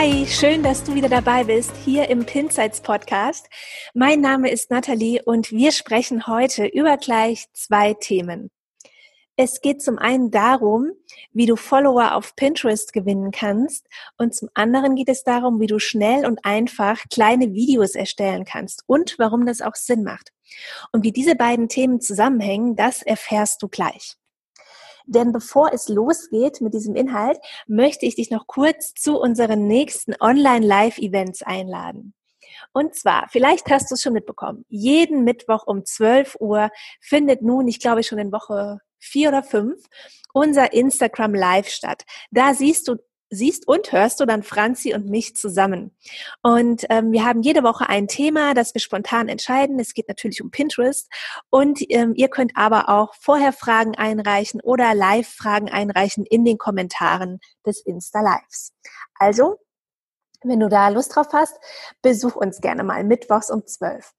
[0.00, 3.48] Hi, schön, dass du wieder dabei bist hier im Pinsights Podcast.
[3.94, 8.52] Mein Name ist Nathalie und wir sprechen heute über gleich zwei Themen.
[9.34, 10.92] Es geht zum einen darum,
[11.32, 15.80] wie du Follower auf Pinterest gewinnen kannst und zum anderen geht es darum, wie du
[15.80, 20.30] schnell und einfach kleine Videos erstellen kannst und warum das auch Sinn macht.
[20.92, 24.14] Und wie diese beiden Themen zusammenhängen, das erfährst du gleich.
[25.08, 30.14] Denn bevor es losgeht mit diesem Inhalt, möchte ich dich noch kurz zu unseren nächsten
[30.20, 32.14] Online-Live-Events einladen.
[32.72, 37.68] Und zwar, vielleicht hast du es schon mitbekommen, jeden Mittwoch um 12 Uhr findet nun,
[37.68, 39.82] ich glaube schon in Woche vier oder fünf,
[40.34, 42.02] unser Instagram Live statt.
[42.30, 42.96] Da siehst du
[43.30, 45.96] siehst und hörst du dann Franzi und mich zusammen.
[46.42, 49.78] Und ähm, wir haben jede Woche ein Thema, das wir spontan entscheiden.
[49.78, 51.10] Es geht natürlich um Pinterest.
[51.50, 57.40] Und ähm, ihr könnt aber auch vorher Fragen einreichen oder Live-Fragen einreichen in den Kommentaren
[57.66, 58.72] des Insta-Lives.
[59.14, 59.58] Also,
[60.42, 61.58] wenn du da Lust drauf hast,
[62.02, 64.12] besuch uns gerne mal mittwochs um 12.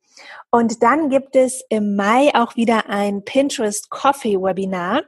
[0.51, 5.03] Und dann gibt es im Mai auch wieder ein Pinterest Coffee Webinar,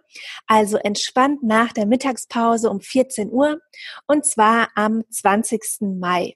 [0.48, 3.60] also entspannt nach der Mittagspause um 14 Uhr
[4.08, 5.82] und zwar am 20.
[6.00, 6.36] Mai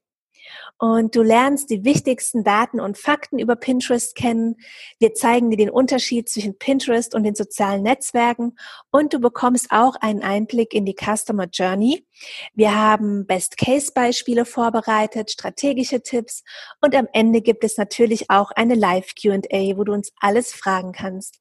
[0.78, 4.56] und du lernst die wichtigsten Daten und Fakten über Pinterest kennen.
[5.00, 8.56] Wir zeigen dir den Unterschied zwischen Pinterest und den sozialen Netzwerken
[8.92, 12.06] und du bekommst auch einen Einblick in die Customer Journey.
[12.54, 16.44] Wir haben Best-Case-Beispiele vorbereitet, strategische Tipps
[16.82, 21.40] und am Ende gibt es natürlich auch eine Live-Q&A, wo du uns alles fragen kannst.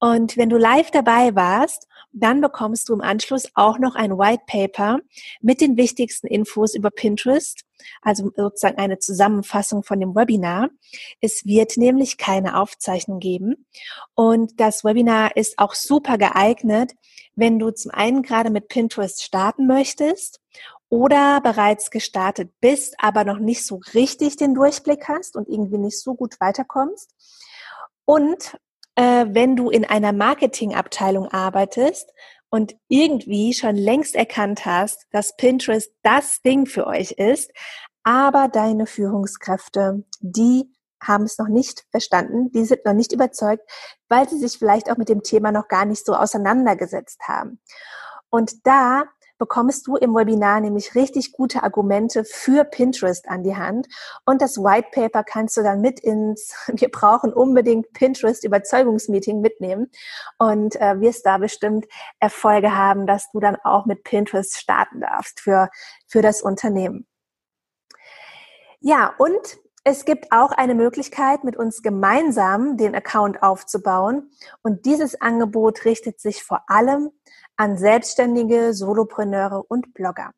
[0.00, 4.42] Und wenn du live dabei warst dann bekommst du im Anschluss auch noch ein White
[4.46, 5.00] Paper
[5.40, 7.64] mit den wichtigsten Infos über Pinterest,
[8.02, 10.70] also sozusagen eine Zusammenfassung von dem Webinar.
[11.20, 13.66] Es wird nämlich keine Aufzeichnung geben.
[14.14, 16.92] Und das Webinar ist auch super geeignet,
[17.36, 20.40] wenn du zum einen gerade mit Pinterest starten möchtest
[20.88, 26.00] oder bereits gestartet bist, aber noch nicht so richtig den Durchblick hast und irgendwie nicht
[26.00, 27.14] so gut weiterkommst.
[28.04, 28.58] Und
[29.00, 32.12] äh, wenn du in einer Marketingabteilung arbeitest
[32.50, 37.50] und irgendwie schon längst erkannt hast, dass Pinterest das Ding für euch ist,
[38.02, 40.70] aber deine Führungskräfte, die
[41.02, 43.62] haben es noch nicht verstanden, die sind noch nicht überzeugt,
[44.10, 47.58] weil sie sich vielleicht auch mit dem Thema noch gar nicht so auseinandergesetzt haben.
[48.28, 49.04] Und da
[49.40, 53.88] bekommst du im Webinar nämlich richtig gute Argumente für Pinterest an die Hand.
[54.24, 59.90] Und das White Paper kannst du dann mit ins, wir brauchen unbedingt Pinterest Überzeugungsmeeting mitnehmen
[60.38, 61.86] und äh, wirst da bestimmt
[62.20, 65.70] Erfolge haben, dass du dann auch mit Pinterest starten darfst für,
[66.06, 67.06] für das Unternehmen.
[68.80, 74.30] Ja, und es gibt auch eine Möglichkeit, mit uns gemeinsam den Account aufzubauen.
[74.62, 77.10] Und dieses Angebot richtet sich vor allem
[77.60, 80.30] an Selbstständige, Solopreneure und Blogger.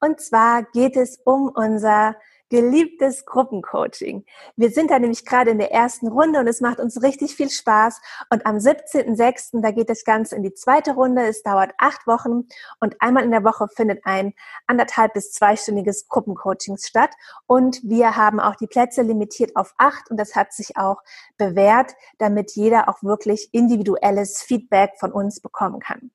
[0.00, 2.16] Und zwar geht es um unser
[2.50, 4.24] geliebtes Gruppencoaching.
[4.56, 7.48] Wir sind da nämlich gerade in der ersten Runde und es macht uns richtig viel
[7.48, 8.00] Spaß.
[8.28, 9.62] Und am 17.06.
[9.62, 11.24] da geht das Ganze in die zweite Runde.
[11.28, 12.48] Es dauert acht Wochen
[12.80, 14.34] und einmal in der Woche findet ein
[14.66, 17.14] anderthalb bis zweistündiges Gruppencoaching statt.
[17.46, 21.02] Und wir haben auch die Plätze limitiert auf acht und das hat sich auch
[21.38, 26.10] bewährt, damit jeder auch wirklich individuelles Feedback von uns bekommen kann.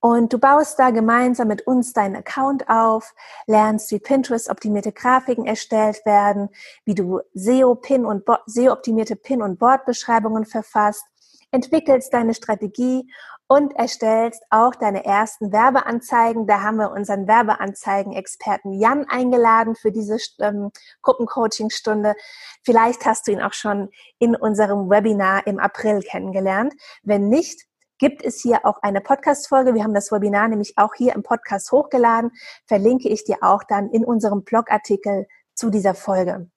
[0.00, 3.14] Und du baust da gemeinsam mit uns deinen Account auf,
[3.46, 6.48] lernst, wie Pinterest-optimierte Grafiken erstellt werden,
[6.84, 11.04] wie du SEO-Pin und SEO-optimierte Pin- und Bordbeschreibungen verfasst,
[11.50, 13.10] entwickelst deine Strategie
[13.50, 16.46] und erstellst auch deine ersten Werbeanzeigen.
[16.46, 20.70] Da haben wir unseren Werbeanzeigen-Experten Jan eingeladen für diese ähm,
[21.02, 22.14] Gruppencoaching-Stunde.
[22.62, 23.90] Vielleicht hast du ihn auch schon
[24.20, 26.74] in unserem Webinar im April kennengelernt.
[27.02, 27.66] Wenn nicht,
[28.00, 29.74] gibt es hier auch eine Podcast-Folge.
[29.74, 32.32] Wir haben das Webinar nämlich auch hier im Podcast hochgeladen.
[32.66, 36.50] Verlinke ich dir auch dann in unserem Blogartikel zu dieser Folge.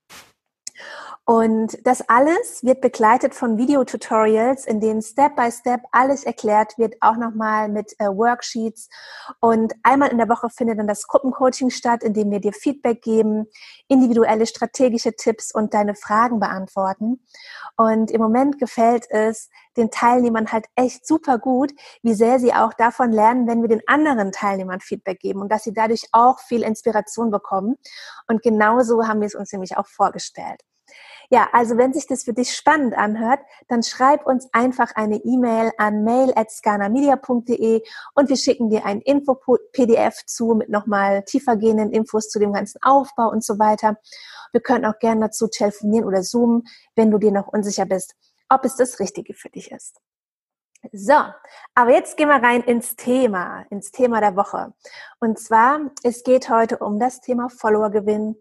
[1.25, 6.95] Und das alles wird begleitet von Videotutorials, in denen Step by Step alles erklärt wird,
[6.99, 8.89] auch nochmal mit äh, Worksheets.
[9.39, 13.01] Und einmal in der Woche findet dann das Gruppencoaching statt, in dem wir dir Feedback
[13.01, 13.45] geben,
[13.87, 17.25] individuelle strategische Tipps und deine Fragen beantworten.
[17.77, 21.71] Und im Moment gefällt es den Teilnehmern halt echt super gut,
[22.01, 25.63] wie sehr sie auch davon lernen, wenn wir den anderen Teilnehmern Feedback geben und dass
[25.63, 27.77] sie dadurch auch viel Inspiration bekommen.
[28.27, 30.59] Und genauso haben wir es uns nämlich auch vorgestellt.
[31.33, 35.71] Ja, also wenn sich das für dich spannend anhört, dann schreib uns einfach eine E-Mail
[35.79, 37.81] an mail@scanamedia.de
[38.13, 43.31] und wir schicken dir ein Info-PDF zu mit nochmal tiefergehenden Infos zu dem ganzen Aufbau
[43.31, 43.97] und so weiter.
[44.51, 48.13] Wir können auch gerne dazu telefonieren oder zoomen, wenn du dir noch unsicher bist,
[48.47, 49.99] ob es das Richtige für dich ist.
[50.91, 51.15] So,
[51.73, 54.73] aber jetzt gehen wir rein ins Thema, ins Thema der Woche.
[55.19, 58.35] Und zwar, es geht heute um das Thema Followergewinn.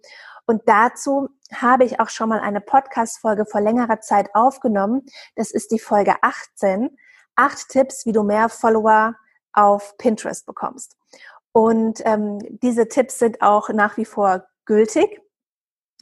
[0.47, 5.03] Und dazu habe ich auch schon mal eine Podcast-Folge vor längerer Zeit aufgenommen.
[5.37, 6.97] Das ist die Folge 18.
[7.37, 9.15] Acht Tipps, wie du mehr Follower
[9.53, 10.97] auf Pinterest bekommst.
[11.53, 15.21] Und ähm, diese Tipps sind auch nach wie vor gültig.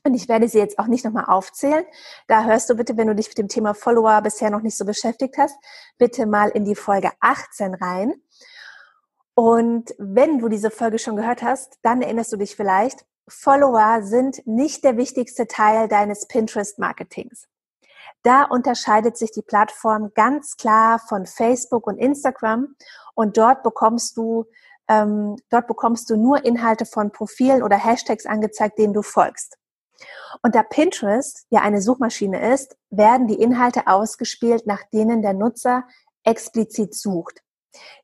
[0.05, 1.85] Und ich werde sie jetzt auch nicht nochmal aufzählen.
[2.27, 4.85] Da hörst du bitte, wenn du dich mit dem Thema Follower bisher noch nicht so
[4.85, 5.57] beschäftigt hast,
[5.99, 8.15] bitte mal in die Folge 18 rein.
[9.35, 14.47] Und wenn du diese Folge schon gehört hast, dann erinnerst du dich vielleicht, Follower sind
[14.47, 17.49] nicht der wichtigste Teil deines Pinterest-Marketings.
[18.23, 22.75] Da unterscheidet sich die Plattform ganz klar von Facebook und Instagram
[23.15, 24.47] und dort bekommst du
[24.91, 29.57] ähm, dort bekommst du nur Inhalte von Profilen oder Hashtags angezeigt, denen du folgst.
[30.43, 35.85] Und da Pinterest ja eine Suchmaschine ist, werden die Inhalte ausgespielt, nach denen der Nutzer
[36.25, 37.43] explizit sucht.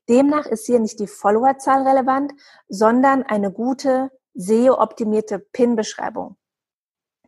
[0.07, 2.31] Demnach ist hier nicht die Followerzahl relevant,
[2.69, 6.37] sondern eine gute SEO-optimierte PIN-Beschreibung.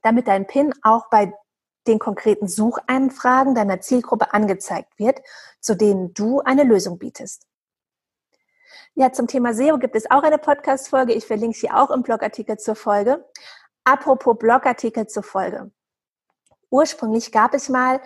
[0.01, 1.33] Damit dein PIN auch bei
[1.87, 5.19] den konkreten Suchanfragen deiner Zielgruppe angezeigt wird,
[5.59, 7.47] zu denen du eine Lösung bietest.
[8.93, 11.13] Ja, zum Thema SEO gibt es auch eine Podcast-Folge.
[11.13, 13.25] Ich verlinke sie auch im Blogartikel zur Folge.
[13.83, 15.71] Apropos Blogartikel zur Folge.
[16.69, 18.01] Ursprünglich gab es mal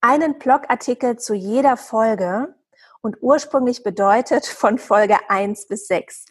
[0.00, 2.54] einen Blogartikel zu jeder Folge
[3.00, 6.26] und ursprünglich bedeutet von Folge 1 bis 6.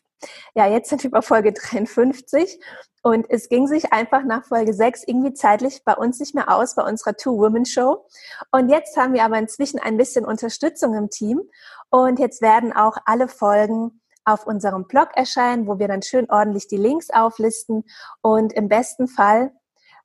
[0.55, 2.59] Ja, jetzt sind wir bei Folge 53
[3.03, 6.75] und es ging sich einfach nach Folge 6 irgendwie zeitlich bei uns nicht mehr aus,
[6.75, 8.05] bei unserer Two-Women-Show.
[8.51, 11.41] Und jetzt haben wir aber inzwischen ein bisschen Unterstützung im Team
[11.89, 16.67] und jetzt werden auch alle Folgen auf unserem Blog erscheinen, wo wir dann schön ordentlich
[16.67, 17.85] die Links auflisten
[18.21, 19.51] und im besten Fall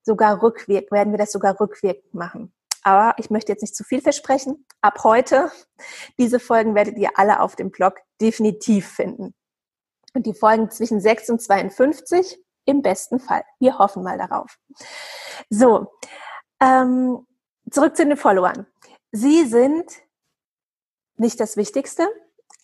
[0.02, 2.52] sogar rückwirkend, werden wir das sogar rückwirkend machen.
[2.84, 4.66] Aber ich möchte jetzt nicht zu viel versprechen.
[4.80, 5.50] Ab heute,
[6.18, 9.34] diese Folgen werdet ihr alle auf dem Blog definitiv finden.
[10.14, 13.44] Und die Folgen zwischen 6 und 52 im besten Fall.
[13.58, 14.58] Wir hoffen mal darauf.
[15.50, 15.92] So,
[16.60, 17.26] ähm,
[17.70, 18.66] zurück zu den Followern.
[19.10, 19.84] Sie sind
[21.16, 22.08] nicht das Wichtigste.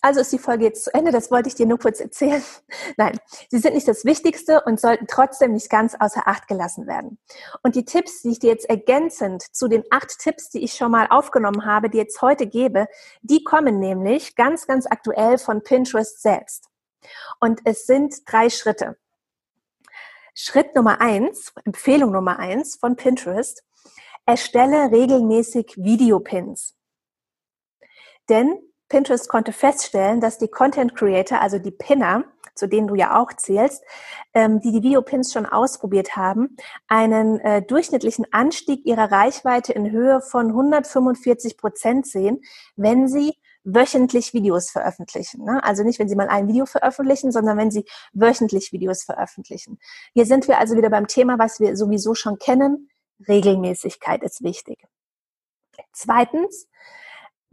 [0.01, 2.43] Also ist die Folge jetzt zu Ende, das wollte ich dir nur kurz erzählen.
[2.97, 3.19] Nein,
[3.51, 7.19] sie sind nicht das Wichtigste und sollten trotzdem nicht ganz außer Acht gelassen werden.
[7.63, 10.93] Und die Tipps, die ich dir jetzt ergänzend zu den acht Tipps, die ich schon
[10.93, 12.87] mal aufgenommen habe, die jetzt heute gebe,
[13.23, 16.68] die kommen nämlich ganz, ganz aktuell von Pinterest selbst.
[17.41, 18.97] Und es sind drei Schritte.
[20.35, 23.65] Schritt Nummer eins, Empfehlung Nummer eins von Pinterest,
[24.25, 26.77] erstelle regelmäßig Videopins.
[28.29, 28.59] Denn
[28.89, 32.25] Pinterest konnte feststellen, dass die Content Creator, also die Pinner,
[32.55, 33.83] zu denen du ja auch zählst,
[34.35, 36.57] ähm, die die Videopins schon ausprobiert haben,
[36.89, 42.43] einen äh, durchschnittlichen Anstieg ihrer Reichweite in Höhe von 145 Prozent sehen,
[42.77, 43.37] wenn sie
[43.75, 45.45] wöchentlich Videos veröffentlichen.
[45.45, 45.63] Ne?
[45.63, 49.79] Also nicht, wenn Sie mal ein Video veröffentlichen, sondern wenn Sie wöchentlich Videos veröffentlichen.
[50.15, 52.91] Hier sind wir also wieder beim Thema, was wir sowieso schon kennen.
[53.29, 54.79] Regelmäßigkeit ist wichtig.
[55.93, 56.69] Zweitens,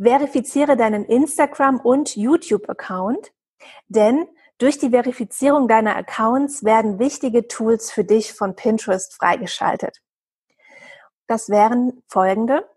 [0.01, 3.31] verifiziere deinen Instagram- und YouTube-Account,
[3.87, 10.01] denn durch die Verifizierung deiner Accounts werden wichtige Tools für dich von Pinterest freigeschaltet.
[11.27, 12.69] Das wären folgende.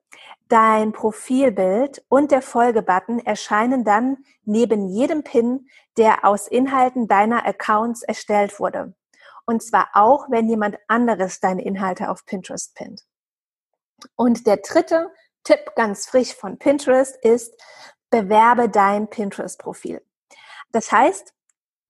[0.49, 8.03] Dein Profilbild und der Folgebutton erscheinen dann neben jedem Pin, der aus Inhalten deiner Accounts
[8.03, 8.95] erstellt wurde.
[9.45, 13.05] Und zwar auch, wenn jemand anderes deine Inhalte auf Pinterest pinnt.
[14.17, 15.11] Und der dritte
[15.45, 17.55] Tipp ganz frisch von Pinterest ist,
[18.11, 20.03] bewerbe dein Pinterest-Profil.
[20.73, 21.35] Das heißt,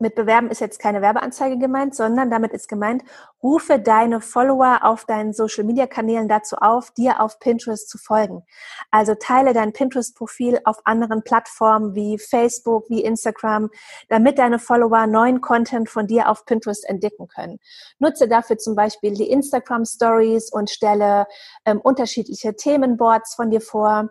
[0.00, 3.02] mit bewerben ist jetzt keine Werbeanzeige gemeint, sondern damit ist gemeint,
[3.42, 8.42] rufe deine Follower auf deinen Social Media Kanälen dazu auf, dir auf Pinterest zu folgen.
[8.90, 13.70] Also teile dein Pinterest Profil auf anderen Plattformen wie Facebook, wie Instagram,
[14.08, 17.58] damit deine Follower neuen Content von dir auf Pinterest entdecken können.
[17.98, 21.26] Nutze dafür zum Beispiel die Instagram Stories und stelle
[21.64, 24.10] ähm, unterschiedliche Themenboards von dir vor.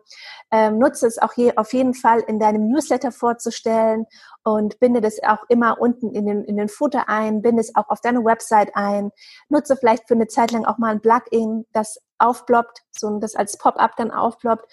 [0.52, 4.06] Ähm, nutze es auch hier auf jeden Fall in deinem Newsletter vorzustellen
[4.44, 7.90] und binde das auch immer unten in den, in den Footer ein, binde es auch
[7.90, 9.12] auf deine Website ein
[9.50, 13.58] Nutze vielleicht für eine Zeit lang auch mal ein Plugin, das aufploppt, so das als
[13.58, 14.66] Pop-up dann aufploppt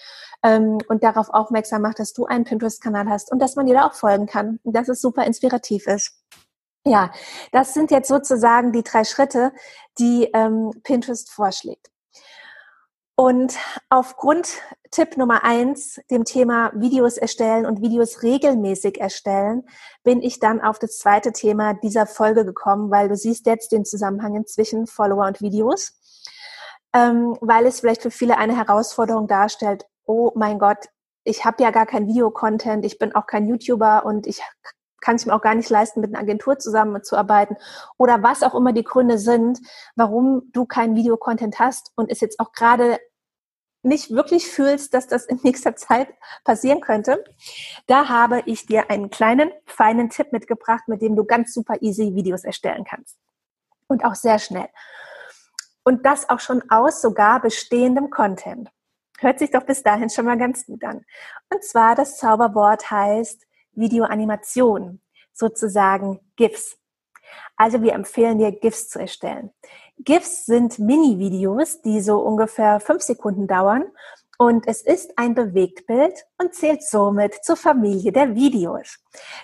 [0.43, 3.87] ähm, und darauf aufmerksam macht, dass du einen Pinterest-Kanal hast und dass man dir da
[3.87, 6.19] auch folgen kann und dass es super inspirativ ist.
[6.87, 7.11] Ja,
[7.51, 9.51] das sind jetzt sozusagen die drei Schritte,
[9.97, 11.89] die ähm, Pinterest vorschlägt.
[13.15, 13.57] Und
[13.89, 19.63] aufgrund Tipp Nummer eins, dem Thema Videos erstellen und Videos regelmäßig erstellen,
[20.03, 23.85] bin ich dann auf das zweite Thema dieser Folge gekommen, weil du siehst jetzt den
[23.85, 25.93] Zusammenhang zwischen Follower und Videos,
[26.93, 29.85] ähm, weil es vielleicht für viele eine Herausforderung darstellt.
[30.05, 30.89] Oh mein Gott,
[31.23, 34.41] ich habe ja gar kein Videocontent, ich bin auch kein YouTuber und ich
[35.05, 37.57] kann es mir auch gar nicht leisten, mit einer Agentur zusammenzuarbeiten
[37.97, 39.59] oder was auch immer die Gründe sind,
[39.95, 42.99] warum du keinen Videocontent hast und es jetzt auch gerade
[43.83, 46.09] nicht wirklich fühlst, dass das in nächster Zeit
[46.43, 47.23] passieren könnte,
[47.85, 52.15] da habe ich dir einen kleinen, feinen Tipp mitgebracht, mit dem du ganz super easy
[52.15, 53.17] Videos erstellen kannst.
[53.87, 54.69] Und auch sehr schnell.
[55.83, 58.71] Und das auch schon aus sogar bestehendem Content.
[59.19, 61.05] Hört sich doch bis dahin schon mal ganz gut an.
[61.53, 63.44] Und zwar das Zauberwort heißt
[63.75, 65.01] Videoanimation,
[65.33, 66.77] sozusagen GIFs.
[67.55, 69.51] Also wir empfehlen dir, GIFs zu erstellen.
[69.99, 73.85] GIFs sind Mini-Videos, die so ungefähr fünf Sekunden dauern
[74.37, 78.97] und es ist ein Bewegtbild und zählt somit zur Familie der Videos.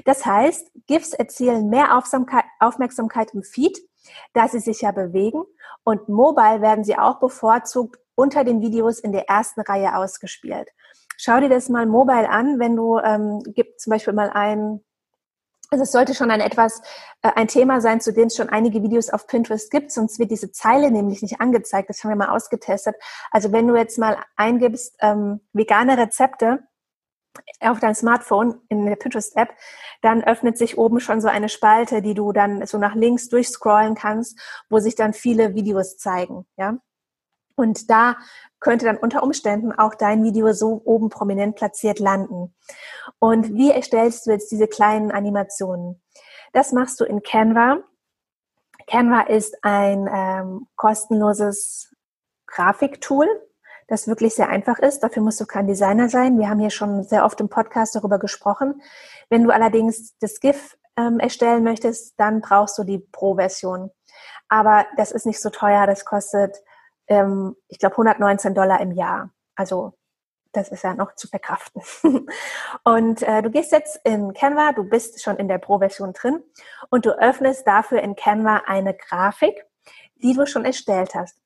[0.03, 1.97] Das heißt, GIFs erzielen mehr
[2.59, 3.79] Aufmerksamkeit im Feed,
[4.33, 5.43] da sie sich ja bewegen
[5.83, 10.67] und mobile werden sie auch bevorzugt unter den Videos in der ersten Reihe ausgespielt.
[11.23, 14.83] Schau dir das mal mobile an, wenn du, ähm, gib zum Beispiel mal ein,
[15.69, 16.81] also es sollte schon ein etwas,
[17.21, 20.31] äh, ein Thema sein, zu dem es schon einige Videos auf Pinterest gibt, sonst wird
[20.31, 21.89] diese Zeile nämlich nicht angezeigt.
[21.89, 22.95] Das haben wir mal ausgetestet.
[23.29, 26.63] Also wenn du jetzt mal eingibst, ähm, vegane Rezepte,
[27.59, 29.53] auf dein Smartphone in der Pinterest-App,
[30.01, 33.93] dann öffnet sich oben schon so eine Spalte, die du dann so nach links durchscrollen
[33.93, 34.39] kannst,
[34.71, 36.79] wo sich dann viele Videos zeigen, ja.
[37.55, 38.17] Und da
[38.59, 42.53] könnte dann unter Umständen auch dein Video so oben prominent platziert landen.
[43.19, 46.01] Und wie erstellst du jetzt diese kleinen Animationen?
[46.53, 47.79] Das machst du in Canva.
[48.87, 51.95] Canva ist ein ähm, kostenloses
[52.47, 53.27] Grafiktool,
[53.87, 54.99] das wirklich sehr einfach ist.
[54.99, 56.37] Dafür musst du kein Designer sein.
[56.37, 58.81] Wir haben hier schon sehr oft im Podcast darüber gesprochen.
[59.29, 63.91] Wenn du allerdings das GIF ähm, erstellen möchtest, dann brauchst du die Pro-Version.
[64.49, 65.87] Aber das ist nicht so teuer.
[65.87, 66.57] Das kostet
[67.07, 69.31] ähm, ich glaube, 119 Dollar im Jahr.
[69.55, 69.93] Also
[70.53, 71.81] das ist ja noch zu verkraften.
[72.83, 76.43] und äh, du gehst jetzt in Canva, du bist schon in der Pro-Version drin
[76.89, 79.65] und du öffnest dafür in Canva eine Grafik,
[80.15, 81.37] die du schon erstellt hast.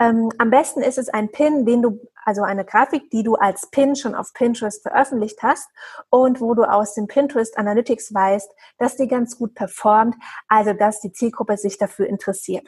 [0.00, 3.70] Ähm, am besten ist es ein Pin, den du, also eine Grafik, die du als
[3.70, 5.68] Pin schon auf Pinterest veröffentlicht hast
[6.08, 10.16] und wo du aus dem Pinterest Analytics weißt, dass die ganz gut performt,
[10.48, 12.66] also dass die Zielgruppe sich dafür interessiert.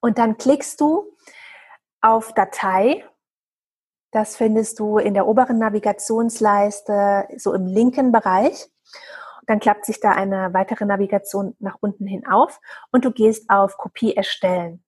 [0.00, 1.15] Und dann klickst du
[2.06, 3.04] auf Datei.
[4.12, 8.70] Das findest du in der oberen Navigationsleiste, so im linken Bereich.
[9.46, 12.60] Dann klappt sich da eine weitere Navigation nach unten hin auf
[12.92, 14.84] und du gehst auf Kopie erstellen.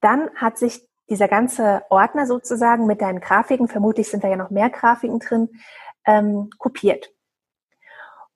[0.00, 4.50] Dann hat sich dieser ganze Ordner sozusagen mit deinen Grafiken, vermutlich sind da ja noch
[4.50, 5.50] mehr Grafiken drin,
[6.06, 7.13] ähm, kopiert.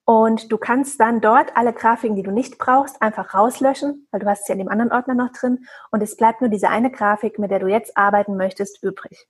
[0.09, 4.27] Und du kannst dann dort alle Grafiken, die du nicht brauchst, einfach rauslöschen, weil du
[4.27, 5.67] hast sie in dem anderen Ordner noch drin.
[5.91, 9.29] Und es bleibt nur diese eine Grafik, mit der du jetzt arbeiten möchtest, übrig.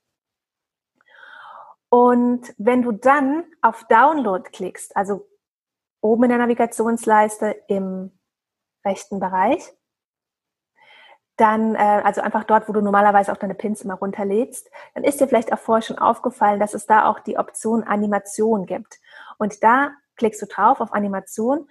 [1.88, 5.26] Und wenn du dann auf Download klickst, also
[6.00, 8.16] oben in der Navigationsleiste im
[8.84, 9.72] rechten Bereich,
[11.38, 15.20] dann, äh, also einfach dort, wo du normalerweise auch deine Pins immer runterlädst, dann ist
[15.20, 19.00] dir vielleicht auch vorher schon aufgefallen, dass es da auch die Option Animation gibt.
[19.38, 21.66] Und da klickst du drauf auf Animation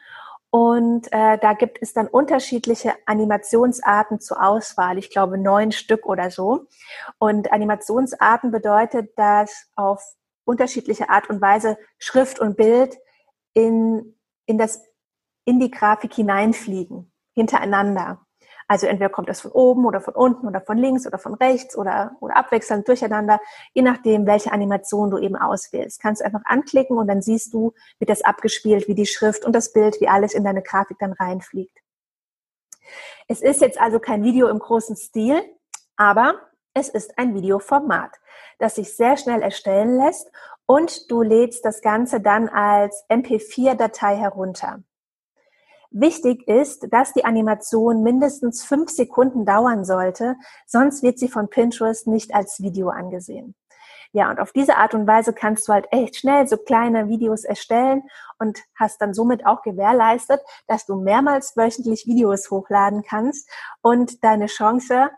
[0.49, 4.97] und äh, da gibt es dann unterschiedliche Animationsarten zur Auswahl.
[4.97, 6.67] Ich glaube neun Stück oder so.
[7.19, 10.01] Und Animationsarten bedeutet, dass auf
[10.45, 12.97] unterschiedliche Art und Weise Schrift und Bild
[13.53, 14.81] in, in, das,
[15.43, 18.25] in die Grafik hineinfliegen, hintereinander.
[18.67, 21.77] Also entweder kommt das von oben oder von unten oder von links oder von rechts
[21.77, 23.39] oder, oder abwechselnd durcheinander,
[23.73, 26.01] je nachdem, welche Animation du eben auswählst.
[26.01, 29.53] Kannst du einfach anklicken und dann siehst du, wird das abgespielt, wie die Schrift und
[29.53, 31.77] das Bild, wie alles in deine Grafik dann reinfliegt.
[33.27, 35.41] Es ist jetzt also kein Video im großen Stil,
[35.95, 36.35] aber
[36.73, 38.11] es ist ein Videoformat,
[38.59, 40.29] das sich sehr schnell erstellen lässt
[40.65, 44.83] und du lädst das Ganze dann als MP4-Datei herunter.
[45.99, 50.35] Wichtig ist, dass die Animation mindestens fünf Sekunden dauern sollte,
[50.67, 53.55] sonst wird sie von Pinterest nicht als Video angesehen.
[54.11, 57.45] Ja, und auf diese Art und Weise kannst du halt echt schnell so kleine Videos
[57.45, 58.03] erstellen
[58.37, 63.49] und hast dann somit auch gewährleistet, dass du mehrmals wöchentlich Videos hochladen kannst
[63.81, 65.09] und deine Chance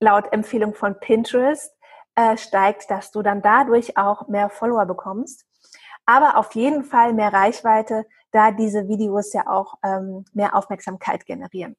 [0.00, 1.72] laut Empfehlung von Pinterest
[2.16, 5.48] äh, steigt, dass du dann dadurch auch mehr Follower bekommst
[6.08, 11.76] aber auf jeden Fall mehr Reichweite, da diese Videos ja auch ähm, mehr Aufmerksamkeit generieren.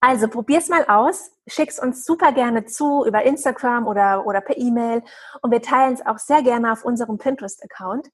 [0.00, 5.02] Also probier's mal aus, schick's uns super gerne zu über Instagram oder, oder per E-Mail
[5.42, 8.08] und wir teilen es auch sehr gerne auf unserem Pinterest-Account.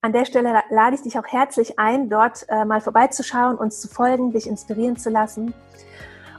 [0.00, 3.88] An der Stelle lade ich dich auch herzlich ein, dort äh, mal vorbeizuschauen, uns zu
[3.88, 5.54] folgen, dich inspirieren zu lassen.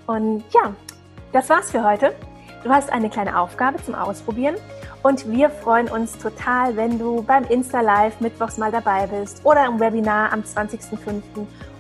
[0.08, 0.74] Und ja,
[1.34, 2.16] das war's für heute.
[2.64, 4.56] Du hast eine kleine Aufgabe zum Ausprobieren
[5.04, 9.66] und wir freuen uns total, wenn du beim Insta Live mittwochs mal dabei bist oder
[9.66, 11.22] im Webinar am 20.05.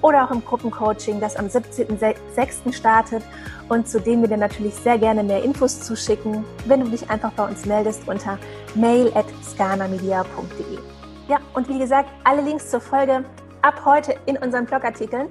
[0.01, 2.73] oder auch im Gruppencoaching, das am 17.06.
[2.73, 3.23] startet
[3.67, 7.31] und zu dem wir dir natürlich sehr gerne mehr Infos zuschicken, wenn du dich einfach
[7.33, 8.38] bei uns meldest unter
[8.75, 10.79] mail at scanamedia.de.
[11.27, 13.23] Ja, und wie gesagt, alle Links zur Folge
[13.61, 15.27] ab heute in unseren Blogartikeln.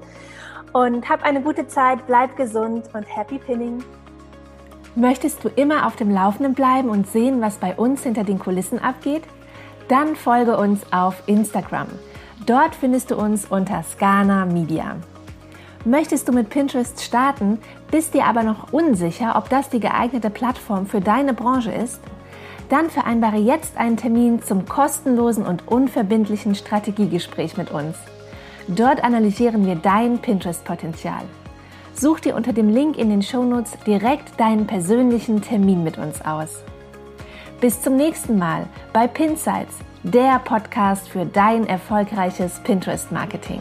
[0.73, 3.83] Und hab eine gute Zeit, bleib gesund und happy pinning.
[4.99, 8.81] Möchtest du immer auf dem Laufenden bleiben und sehen, was bei uns hinter den Kulissen
[8.81, 9.23] abgeht?
[9.87, 11.87] Dann folge uns auf Instagram.
[12.47, 14.97] Dort findest du uns unter Scana Media.
[15.85, 17.61] Möchtest du mit Pinterest starten,
[17.93, 22.01] bist dir aber noch unsicher, ob das die geeignete Plattform für deine Branche ist?
[22.69, 27.97] Dann vereinbare jetzt einen Termin zum kostenlosen und unverbindlichen Strategiegespräch mit uns.
[28.67, 31.23] Dort analysieren wir dein Pinterest-Potenzial.
[32.01, 36.63] Such dir unter dem Link in den Shownotes direkt deinen persönlichen Termin mit uns aus.
[37.61, 39.75] Bis zum nächsten Mal bei Pinsights,
[40.05, 43.61] der Podcast für dein erfolgreiches Pinterest-Marketing.